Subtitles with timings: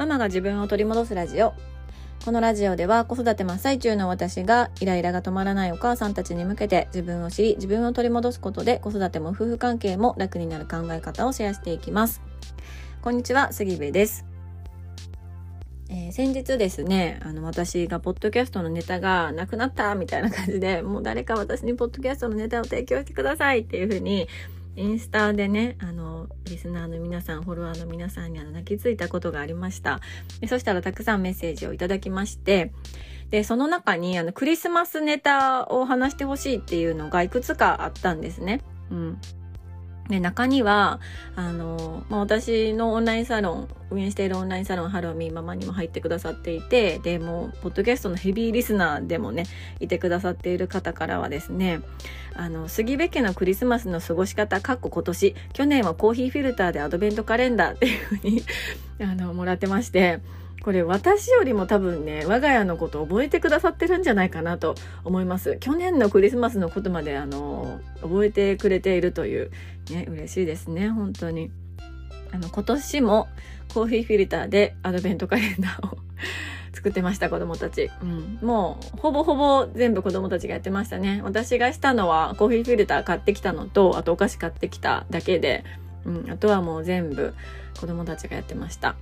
[0.00, 1.52] ママが自分を取り戻すラジオ。
[2.24, 12.22] このラジオでは子育て真っ最中の私がイライラが止まらないお母さんたちに向けて自分を知り自分を取り戻すことで子育ても夫婦関係も楽になる考え方をシェアしていきます。
[13.02, 14.24] こんにちは杉部です。
[15.90, 24.28] えー、先日ですね、あの、私がポッドキャストのネタがなくなったみたいな感じで、もう誰か私にポッドキャストのネタを提供してくださいっていうふうに、
[24.76, 30.00] インスタでね、あの、リスナーの皆さん、フォロワーの皆さんにあの泣きついたことがありました。
[30.40, 32.72] でそしたらたくさんメッセージをいただきまして、
[33.30, 38.60] で、その中にあの、クリスマスネタを話してほしいっていうのがいくつかあったんですね。
[38.90, 39.18] うん。
[40.10, 41.00] で、中には、
[41.36, 49.44] あの、まあ、私のオンラインサロン、運営しているオンラインサロン、ハローミーママにも入ってくださっていて、で、も、ポッドキャストのヘビーリスナーでもね、
[49.78, 51.80] いてくださっている方からはですね、
[52.34, 58.42] あの、杉部家のクリスマスの過ごし方、かっこ今年、去年はコーヒーフィルターでアドベントカレンダーっていうふうに
[59.00, 60.20] あの、もらってまして、
[60.62, 65.56] これ私よりも多分ね、我が家のこと覚えてくださってるんじゃないかなと思います。
[65.58, 69.50] 去年のクリスマスのことまであの、覚えてくれているという、
[69.90, 71.50] ね、嬉しいですね、本当に。
[72.32, 73.28] あの、今年も
[73.72, 75.98] コーヒーフィルターでアドベントカレンダーを
[76.72, 77.90] 作ってました、子供たち。
[78.02, 78.38] うん。
[78.46, 81.20] もう、ほぼほぼ全部子供たちがやってましたね。
[81.24, 85.64] 私がしたのはコーヒーフィルター買ってきたのと、あとお菓子買ってきただけで、
[86.04, 86.30] うん。
[86.30, 87.34] あとはもう全部
[87.78, 88.96] 子供たちがやってました。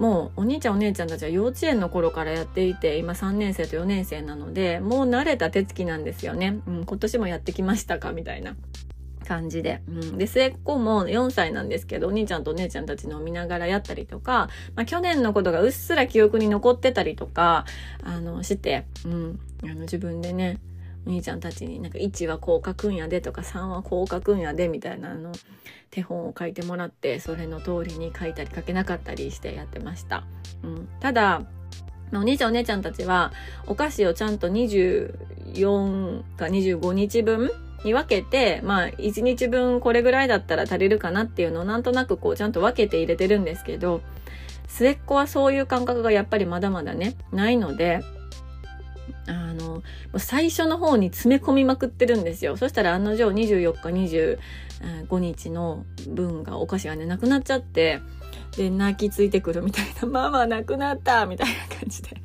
[0.00, 8.12] もうお兄ちゃんお姉ちゃんたちは幼稚園の頃からやっていて今3年生と4年生なのでもう慣れた手つきなんですよね、うん、今年もやってきましたか？
[8.12, 8.56] みたいな
[9.30, 9.80] 感じで。
[9.88, 17.64] うん、で、末っ子も4歳なんですけど、お兄ちゃんとお姉ちゃんたちのを見ながらやったりとか、まあ、去年のことがうっすら記憶に残ってたりとか、
[18.02, 20.58] あの、して、うん、あの、自分でね、
[21.06, 25.32] お兄ちゃんたちになんか1はこう書くんやでとか3はこう書くんやでみたいなあの
[25.90, 30.24] 手本を書いてもらってそれの通りに書いたり書けなかったりしてやってました。
[30.62, 31.42] うん、ただ
[32.12, 33.32] お兄ちゃんお姉ちゃんたちは
[33.66, 37.50] お菓子をちゃんと24か25日分
[37.84, 44.02] に分けて、まあ、1日分これぐらいだったら足りるかなっていうのをなんとなくこうちゃんと分けて入れてるんですけど、
[44.66, 48.02] 末っ子はそういう感覚がやっぱりまだまだね、ないので、
[49.26, 49.82] あの、
[50.18, 52.56] 最初の方に詰め込みまくってるんですよ。
[52.56, 54.38] そしたら案の定24日、
[54.80, 58.00] 25日の分がお菓子がね、なくなっちゃって、
[58.56, 62.16] で、泣きついてくるみたいな、 ママなくなったみたいな感じで。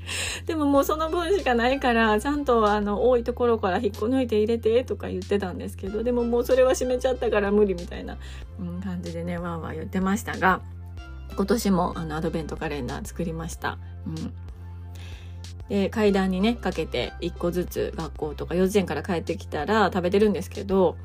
[0.45, 8.17] でももうその分しかないから、ちゃんとあの、多いところから引っこ抜いて入れてとか言ってたんですけど、でももうそれは閉めちゃったから無理みたいな、
[8.83, 10.61] 感じでね、わーわー言ってましたが、
[11.35, 13.77] 今年もあの、アドベントカレンダー作りました。
[14.07, 14.33] うん
[15.69, 20.95] で階段にねかけて1個ずつ学校とか幼稚園から帰ってきたら食べてるんですけど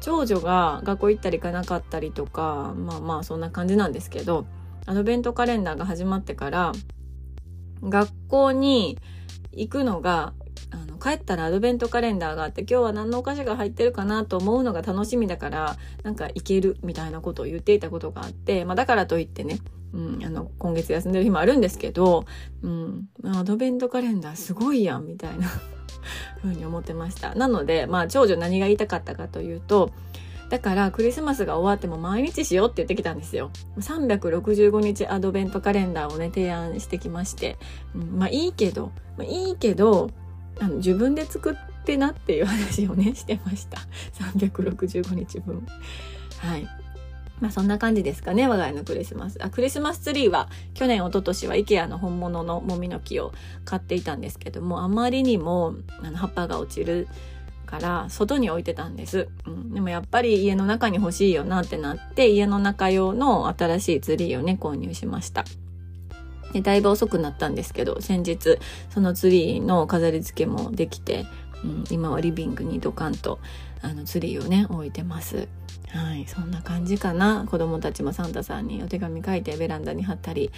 [0.00, 4.46] 長女が学校行ったり行かなかったりとかまあまあそんな感じなんですけど
[4.86, 6.72] アドベントカレンダーが始まってから
[7.82, 8.98] 学校に
[9.52, 10.32] 行くのが
[10.70, 19.58] あの帰ったらアドベントカレンダーがあって今日は何のお菓子が入ってるかなと思うのが楽しみだからなんか行けるみたいなことを言っていたことがあって、まあ、だからといってね
[19.92, 22.26] うん、あの、今月休んでる日もあるんですけど、
[22.62, 25.46] うん、アドベントカレンダーすごいやん、みたいな
[26.42, 27.34] ふうに思ってました。
[27.34, 29.90] なので、まあ、長女何が言いたかったかというと、
[30.50, 33.50] だからクリスマスが終わっても毎日しようって言ってきたんですよ。
[33.78, 37.58] 365日アドベントカレンダーをね、提案してきまして。
[37.94, 40.10] うん、まあいいけど、まあ、いいけど、
[40.60, 43.80] あの自分で作ってなっていう話をね、してました。
[44.36, 45.66] 365日分。
[46.38, 46.68] はい。
[47.40, 49.38] まあそんな感じですかね、我が家のクリスマス。
[49.42, 53.32] あ、クリスマスツリーは去年、一昨年は IKEA の本物のもみの木を
[53.64, 57.08] 買っていたんですけども、あまりにもあの葉っぱが落ちる
[57.66, 59.72] から外に置いてたんです、うん。
[59.72, 65.44] でもやっぱり家の中に欲しいよなってなって、家の中用の新しいツリーをね、購入しました。
[66.52, 68.58] でだいぶ遅くなったんですけど、先日
[68.90, 71.26] そのツリーの飾り付けもできて、
[71.64, 73.38] うん、今はリビングにドカンと
[73.82, 75.48] あのツリーをね置いてます。
[75.90, 77.46] はい、そんな感じかな。
[77.48, 80.50] 子供たちもサンタさんにお手紙書いてベランダに貼ったり、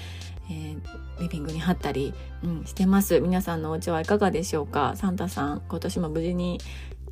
[0.50, 3.20] えー、リビングに貼ったり、うん、してます。
[3.20, 4.94] 皆さんのお家はいかがでしょうか？
[4.96, 6.60] サンタさん今年も無事に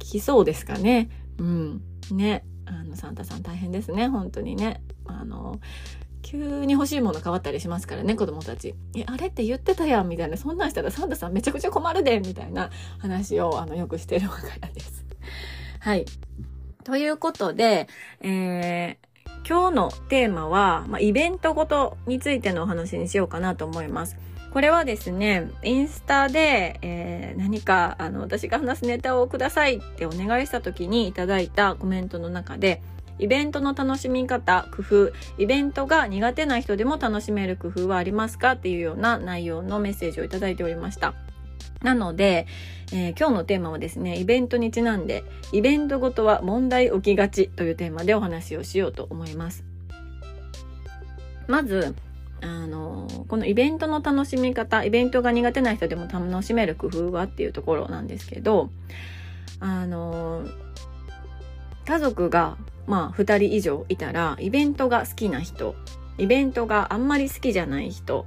[0.01, 1.11] 来そうですかね？
[1.39, 2.45] うんね。
[2.67, 4.09] あのサンタさん大変ですね。
[4.09, 4.83] 本当にね。
[5.07, 5.61] あの
[6.31, 6.37] 急
[6.67, 10.37] に欲しいもの変わったりしますからね子供たち「えあれって言ってたやん」みたいな。
[10.37, 15.07] そんなんしたらサンタさんめちゃくちゃ困るでみたいな話をあのよくしてるわけです。
[15.81, 16.05] はい。
[16.85, 17.89] ということで、
[18.21, 24.17] えー、今日のテーマは、まあ、イベントごとについてのお話にしようかなと思います。
[24.53, 32.83] これはですね、インスタで、えー、何か、あの、私が話すネタをくださいってお願いした時にいただいたコメントの中で、
[33.19, 41.15] イベントの楽しみ方、工夫、イベントが苦手な人でも楽しめる工夫はありますかっていうような内容のメッセージをいただいておりました。
[41.83, 42.47] なので、
[42.93, 49.65] えー、今日のテーマはですね、イベントにちなんで、イベントごとは問題起きがちというテーマでお話をしようと思います。
[51.47, 51.95] まず、
[52.41, 58.71] あの、このイベントの楽しみ方、イベントが苦手な人でも楽しめる工夫はっていうところなんですけど、
[59.61, 60.45] あの、
[61.87, 62.57] 家族が、
[62.89, 65.75] まあ、2人以上いたら、イベントが好きな人、
[66.17, 68.27] イベントがあんまり好きじゃない人、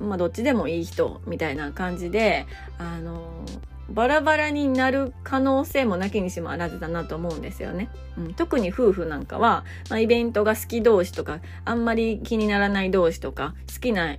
[0.00, 2.46] まあ、どっちでもいい人みたいな感じで、
[2.76, 3.44] あの、
[3.88, 7.88] バラバラになる可能性もなきにしもあらずだなと思うんですよね。
[8.18, 14.16] うん、特に夫婦なんかは、まあ、イベントが好き同士とか、あんまり気にならない同士とか、好きな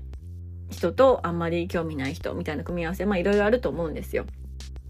[0.70, 4.26] 人とあんまり興味ない人みたいな組み合わせ、まあいろいろあると思うんですよ。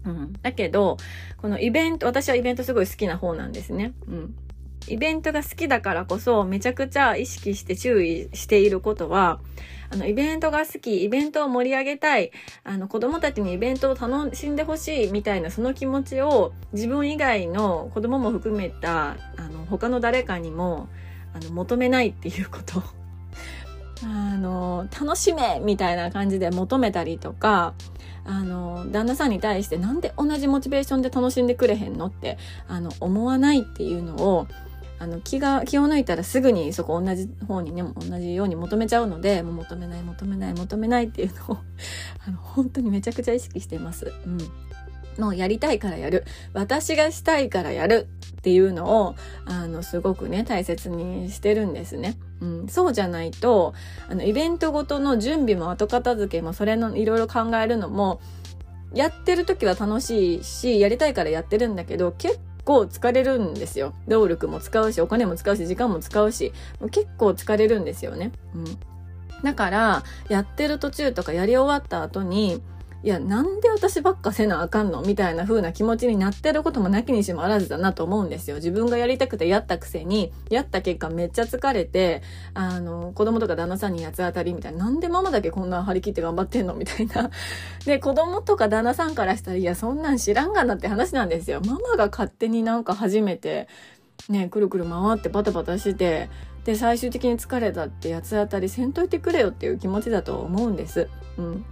[0.04, 0.32] うん。
[0.42, 0.96] だけど、
[1.36, 3.92] このイベント、私はイベントすごい好きな方なんですね。
[4.08, 4.34] うん。
[4.88, 9.40] イベントが好きだからこそめちゃくちゃ意識して注意していることは、
[9.92, 12.32] あの、イベントが好き、イベントを盛り上げたい、
[12.64, 20.88] あの、子供たちにイベントを楽しんでほしいみたいなその気持ちを自分以外の子供も含めた、あの、他の誰かにも、
[21.34, 22.82] あの、求めないっていうこと。
[24.04, 27.74] あの、楽しめみたいな感じで求めたりとか、
[28.24, 32.38] あの、旦那さんに対してなんで同じモチベーションで楽しんでくれへんのって、
[32.68, 34.46] あの、思わないっていうのを、
[35.02, 41.58] あの気が気を抜いたらすぐにそこ同じ方にね同じように求めちゃうのでもう求めない求めない求めないっていうのを
[42.24, 44.12] あの本当にめちゃくちゃ意識してます。
[44.24, 44.38] うん
[45.18, 46.24] もうやりたいからやる。
[46.54, 48.08] 私がしたいからやる
[48.38, 49.14] っていうのを、
[49.44, 52.16] あの、すごくね、大切にしてるんですね。
[52.40, 53.74] うん、そうじゃないと、
[54.08, 58.22] あの、イベントごとの準備も後片付けも、それのいろいろ考えるのも、
[58.94, 63.94] やってる時は楽しいし、やりたいからやってるんだけど、結構疲れるんですよ。
[64.06, 68.32] 労力も使うし、お金も使うし、時間も使うし、もう結構疲れるんですよね。
[68.54, 68.64] うん。
[69.42, 72.62] だから、やってる途中とかやり終わった後に、
[73.04, 78.56] いや、なんで私ばっかせなあかんのみたいな風な気持ちになってることもなきにしもあらずだなと思うんですよ。
[78.56, 82.22] 自分がやりたくてやったくせに、やった結果めっちゃ疲れて、
[82.54, 87.30] あの、子供とか旦那さんに八つ当たりみたいな、なんでママだけこんな張り切って頑張ってんのみたいな。
[87.84, 91.60] で、子供とか旦那さんからしたら、いや、そんなん知らんがなって話なんですよ。
[91.66, 93.66] ママが勝手になんか初めて、
[94.28, 96.30] ね、くるくる回ってバタバタして、
[96.64, 101.08] で、最終的に疲れたって八つ当たりせんといてくれよっていう気持ちだと思うんです。
[101.36, 101.64] うん。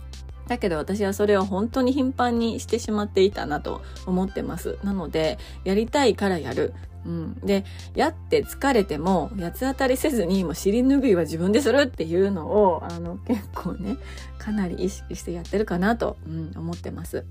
[0.51, 4.79] だけど私はそれを本当に頻繁にしてしまっていたなと思ってます。
[4.83, 6.75] なので、やりたいからやる。
[7.07, 7.35] うん。
[7.35, 7.65] で、
[7.95, 13.97] やって疲れても、八つ当たりせずに、もう尻拭いは自分でするっていうのを、あの、結構ね、
[14.39, 17.25] かなり意識してやってるかなと、うん、思ってます。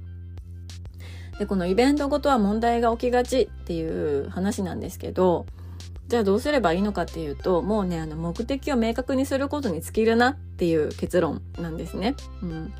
[1.39, 5.45] で、このイベントごとは問題が起きがちっていう話なんですけど、
[6.07, 12.15] じゃあどうすればいいのかっていうと、もうね、あの、目的を明確にすることに尽きるなっていう結論なんですね。
[12.41, 12.73] うん。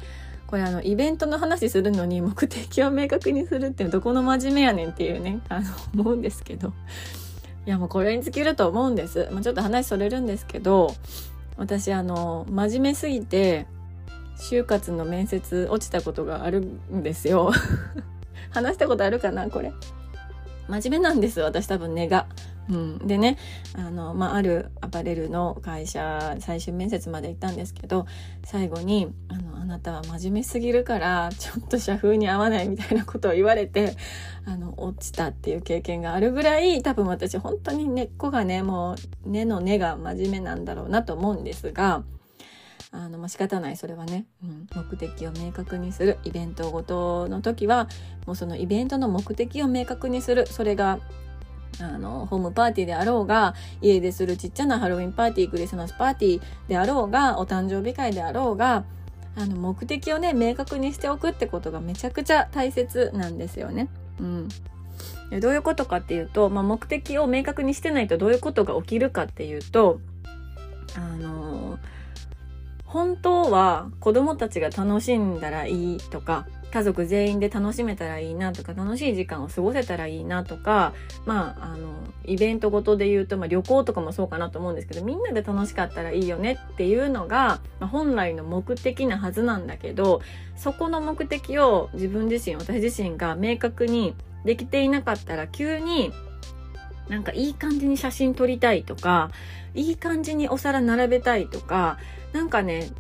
[0.50, 6.74] これあの、イベントの話するのに目的を明確にするってどこの真面目やねんっていうね、あの、思うんですけど。
[7.68, 9.28] いやもうこれに尽きると思うんです。
[9.32, 10.96] まあ、ちょっと話それるんですけど、
[11.56, 13.68] 私あの、真面目すぎて、
[14.40, 17.52] 就活の面接落ちたことがあるんですよ。
[18.50, 19.72] 話したことあるかなこれ？
[20.68, 22.26] 真面目なんです、私多分根が。
[22.72, 23.38] うん、でね
[23.76, 28.06] あの、まあ、あるアパレルの会社最終面接まで行ったんですけど
[28.46, 33.96] 最後にあの「なたは真面目すぎるからちょっと社風に合わない」みたいなことを言われて
[34.46, 38.96] あの落ちたっていう経験があるぐらい多分私本当に根っこがねも
[39.26, 42.04] う根の根が真面目なんだろうなと思うんですが。
[42.92, 46.18] あの、ま、仕方ない、それはね、うん、目的を明確にする。
[46.24, 47.88] イベントごとの時は、
[48.26, 50.48] もうそのイベントの目的を明確にする。
[50.48, 51.00] それが
[51.82, 58.84] あの、ホームパーティーであろうが、家でするちっちゃなハロウィンパーティー、クリスマスパーティーであろうが、お誕生日会であろうが、
[59.40, 63.88] あの、目的をね、明確にしておくってことがめちゃくちゃ大切なんですよね。
[64.20, 64.50] うん。
[65.40, 70.02] どういうことかっていうと、まあ、目的を明確にしてないとどういうことが起きるかっていうと、
[70.96, 71.78] あの
[72.84, 80.94] 本当は子供たちが楽しんだらいいとか、家族全員で楽しめたらいいなとか楽しい時間を過ごせたらいいなとか
[81.26, 81.90] まああの
[82.26, 90.22] イベントごとで言うと、まあ、旅行とかもそうかなと思うんですけどみんなで楽しかったらいいよねっていうのが、まあ、本来の目的なはずなんだけど
[90.56, 94.14] そこの目的を自分自身私自身が明確に
[94.46, 96.12] できていなかったら急に
[97.10, 99.32] なんかいい感じに写真撮りたいとか
[99.74, 101.98] いい感じにお皿並べたいとか
[102.34, 102.92] なんかね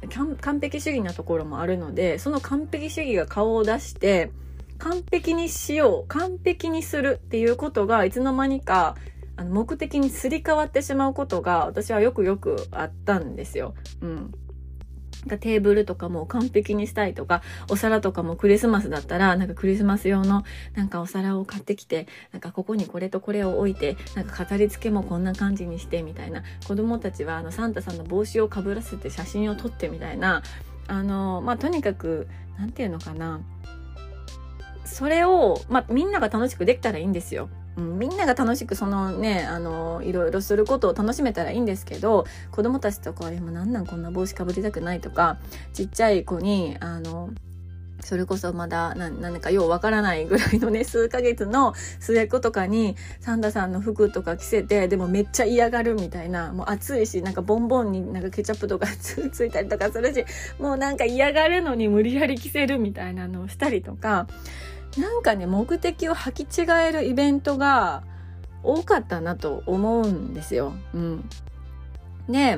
[0.41, 4.31] 完璧主義なところもあるのでその完璧主義が顔を出して
[4.79, 8.95] 完璧にしよう完璧にするっていうことがいつの間にか
[9.35, 13.73] あの目的にすり替わってしまうことが私はよくよくあったんですよ。
[14.01, 14.31] うん。
[15.39, 20.43] テーブルとかも完璧にしたいとか、お皿とかもクリスマスだったら、なんかクリスマス用の
[20.75, 26.43] なんかお皿を買ってきて、なんかここにこれとこれを置いて、なんか飾り付けもこんな感じにしてみたいな。
[26.67, 30.43] 子供たちはあのサンタさんの帽子をかぶらせて写真を撮ってみたいな。
[30.87, 33.41] あの、まあ、とにかく、なんていうのかな。
[34.85, 37.49] それを、まあ、みんなが楽しくできたらいいんですよ。
[37.79, 45.37] うん、みんなが楽しくそのね、あの、いろいろすることを楽しめたらいいんですけど、子供たちとかは今なんなんこんな帽子かぶりたくないとか、
[45.73, 47.29] ちっちゃい子に、あの、
[48.01, 60.25] それこそまだ何かようわからないぐらいのね、数ヶ月の末っ子とかに、サンタさんの服とか着せて、でもめっちゃ嫌がるみたいな、もう暑いし、なんかボンボンになんかケチャップとか ついたりとかするし、
[60.59, 64.27] もうなんか嫌がるのに無理やり着せるみたいなのをしたりとか、
[64.97, 68.03] なんかね、目的を履き違えるイベントが
[68.63, 70.73] 多かったなと思うんですよ。
[70.93, 71.29] うん。
[72.27, 72.57] で、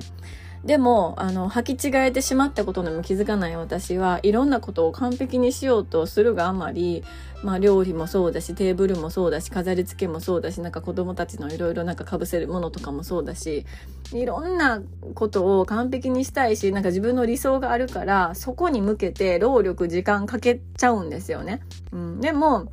[0.63, 7.03] でも、あの、履き違えてしまったことにも気づかない私はいろんなことを完璧にしようとするがあまり、
[7.43, 13.65] まあ料理もそうだし、テーブルもそうだし、飾り付けもそうだし、なんか子供たちのいろいろなんか被せるものとかもそうだし、
[14.13, 14.81] いろんな
[15.15, 21.61] ことを完璧にしたいし、なんか自分の理想があるから、そこに向けて労力、時間かけちゃうんですよね。
[21.91, 22.21] うん。
[22.21, 22.71] でも、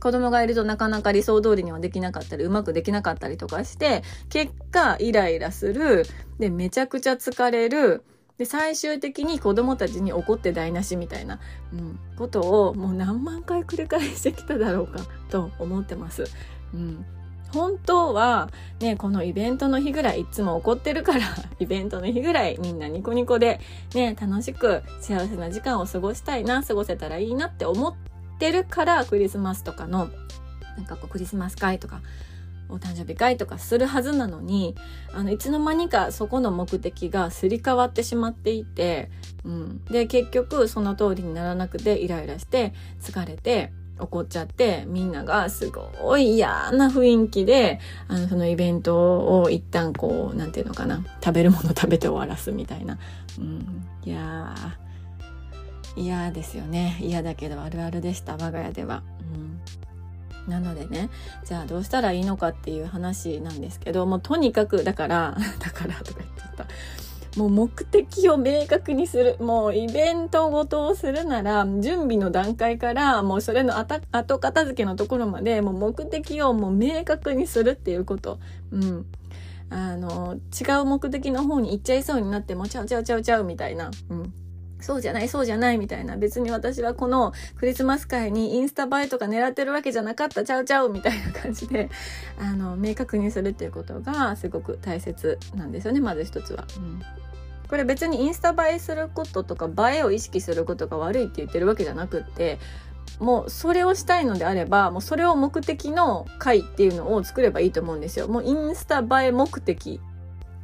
[0.00, 6.04] 子供がいるとなかなか理想通りにはできなかったり、うまくできなかったりとかして、結果、イライラする。
[6.38, 8.02] で、めちゃくちゃ疲れる。
[8.38, 11.40] で、最終的に子供たちに怒って台無しみたいな、
[11.72, 16.24] うん、ことをもう何万回繰り返してきただろうかと思ってます。
[16.72, 17.04] うん。
[17.52, 18.50] 本当は、
[18.80, 21.20] ね、このイベントの日ぐらいいつも怒ってるから、
[21.58, 23.60] イベントの日ぐらいみんなニコニコで、
[23.94, 27.94] ね、楽しく幸せな時間を過ごしたいな、過ごせたらいいなって思っ
[28.38, 30.08] ってるからクリスマスとかの
[30.76, 32.00] なんかこうクリスマス会とか
[32.68, 34.76] お誕生日会とかするはずなのに
[35.12, 39.10] あのいつの間にかそこの目的がすり替わってしまっていて、
[39.44, 52.98] うん、で結局その通りにならなくてイライラして疲れて怒っちゃってみんながすごい嫌な雰囲気であのそのイベントを一旦こう何て言うのかな食べるもの食べて終わらすみたいな、
[53.38, 54.87] うん、いやー。
[55.96, 56.98] 嫌ですよね。
[57.00, 59.02] 嫌だけどあるあるでした我が家では。
[59.34, 60.50] うん。
[60.50, 61.10] なのでね
[61.44, 66.66] じゃあどうしたらいいのかっていう話なんですけどもうとにかくだから だからとか言っちゃった。
[67.36, 69.36] もう目的を明確にする。
[69.38, 78.40] もうイベントごとをするなら準備の段階からもうそれの後片付けのところまでもう目的をもう明確にするっていうこと。
[78.72, 79.06] うん。
[79.70, 83.90] あの違う目的の方に行っちゃいそうになってもちゃうちゃうちゃうちゃうみたいな。
[84.08, 84.32] うん。
[84.80, 86.16] そうじゃない、そうじゃないみたいな。
[86.16, 91.90] 別に私はこのクリスマス会にインスタ映えとか狙ってるわけじゃなかった、ちゃうちゃうみたいな感じで、
[92.38, 96.64] あの、明確にするっていうことがすごく大切なんですよね、まず一つは。
[96.76, 97.02] うん
[97.68, 102.58] これ別にインスタ映えすることとか映えを意識することが悪いって言ってるわけじゃなくって
[103.20, 108.28] もうそれをしたいのであればもうそれを目的の回っていうのを作ればいいと思うんですよ。
[108.28, 110.00] もうインスタ映え目的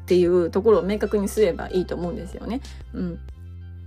[0.04, 2.60] っていうところを明確にすればいいと思うんですよね。
[2.92, 3.18] うん。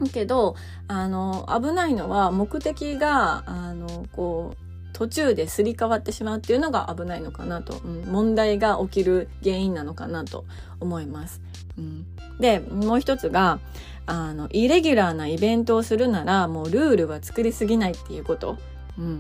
[0.06, 0.56] けど、
[0.88, 4.58] あの、危ないのは目的が、あの、こう、
[4.94, 10.46] 途中ですり替わってしまうっていうのが危ないのかなと、うん、問題が起きる原因なのかなと
[10.80, 11.42] 思います。
[11.78, 12.06] うん、
[12.40, 13.60] で、もう一つが、
[14.08, 18.58] あの、イレギュラーなイベントをするなら、もうルールは作りすぎないっていうこと。
[18.98, 19.20] うん。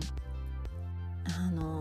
[1.25, 1.76] あの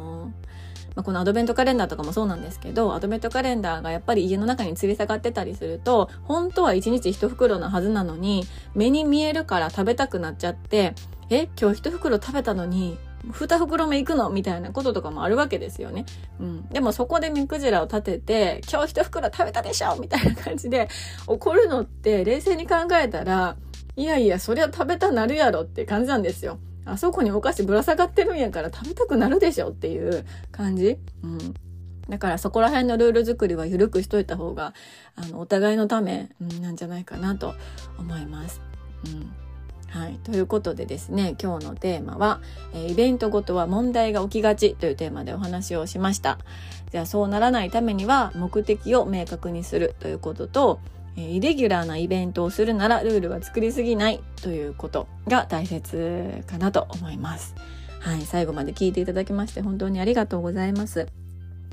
[0.97, 10.95] まあ、このアドベントカレンダーとかもそうなんですけど、アドベントカレンダーがやっぱり家の中に吊り下がってたりすると、本当は1日1袋のはずなのに、目に見えるから食べたくなっちゃって、
[11.29, 12.99] え、今日1袋食べたのに、
[13.31, 16.07] 2袋目行くのみたいなこととかもあるわけですよね。
[16.41, 16.69] うん。
[16.69, 20.89] でもそこで目くじらを立てて、今日1袋食べたでしょみたいな感じで
[21.27, 23.57] 怒るのって冷静に考えたら、
[23.97, 26.59] いやいや、そりゃ食べたなるやろって感じなんですよ。
[26.87, 30.99] あそこにお菓子ぶら下がってるんやから食べたくなるでしょっていう感じ。
[31.23, 31.55] うん。
[32.09, 34.73] だからそこら辺のルール作りは緩くしといた方が、
[35.17, 37.55] あの、お互いのため、うん、なんじゃないかなと
[37.99, 38.61] 思います。
[39.07, 39.33] うん。
[39.89, 40.19] はい。
[40.23, 42.41] ということでですね、今日のテーマは、
[42.75, 46.39] え、イベントごとは問題が起きがちというテーマでお話をしました。
[46.93, 50.81] じゃあそうならないためには目的を明確にするということと、
[51.17, 57.55] イレギュラーなイベントをするならルールは作りすぎないということが大切かなと思います。
[58.01, 61.09] はい、最後まで聞いていただきまして本当にありがとうございます。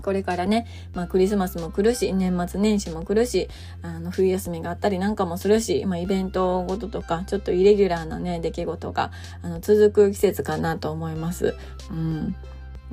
[0.03, 3.49] これからね、まあクリスマスも来るし、年末年始も来るし、
[3.81, 11.55] あの冬休みがあったりなんかもするし、まあイベントごととか、ちょっとイレギュラーなね、出来事が、あの続く季節かなと思います。
[11.89, 12.35] うん。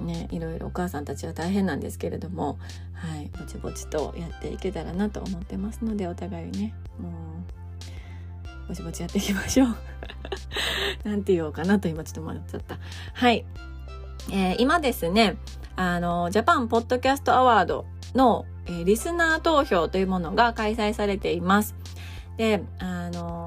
[0.00, 2.58] ねいろいろお母さんたちは大変なんですけれども
[2.92, 7.12] はいぼちぼちとやっていけたらなと思ってますのでお互いねもう
[8.68, 9.76] ぼちぼちやっていきましょう。
[11.08, 12.78] なんて言おうかなと今ちょっと迷っちゃった。
[13.14, 13.44] はい、
[14.30, 15.36] えー、今ですね
[15.76, 21.74] あのジャパンポッドキャストアワードの、えー、リスナー投票というものが開催されています。
[22.36, 23.39] であの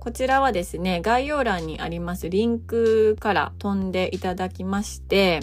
[0.00, 5.40] こちらはですね、概要欄にありますリンクから飛んでいただきまして、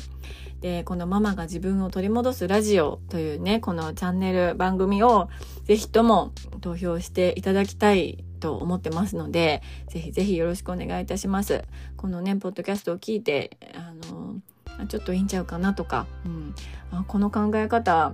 [0.62, 5.30] で、このママが自分を取り戻すラジオというね、このチャンネル番組を
[5.66, 11.64] ぜひとも投票していただきたいと思ってますので、ぜひぜひよろしくお願いいたします。
[11.96, 16.56] このね、ポッドキャストを聞いて、あの、ちょっといいんちゃうかなとか、うん、
[16.92, 18.14] あこの考え方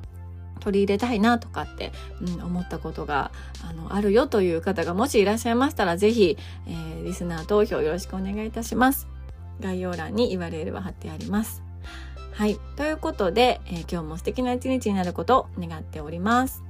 [0.60, 1.92] 取り入れたいなとかって、
[2.22, 3.32] うん、思ったことが
[3.68, 9.08] あのあるよという方がもしいらっしゃいましたら、是非、えー、リスナー投票よろしくお願いいたします。
[9.60, 11.62] 概要欄に URL は貼ってあります。
[12.32, 12.58] はい。
[12.76, 16.64] ということで、えー、今日も素敵な一日になることを願っております。